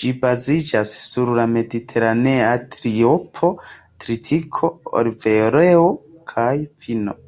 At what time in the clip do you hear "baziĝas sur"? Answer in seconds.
0.24-1.32